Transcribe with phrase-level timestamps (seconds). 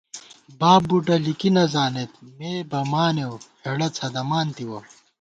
[0.59, 4.79] باب بُڈہ لِکی نہ زانېت مےبمانېؤ ہېڑہ څھدَمان تِوَہ